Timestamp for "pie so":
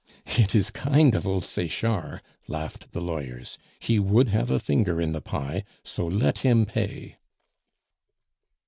5.21-6.07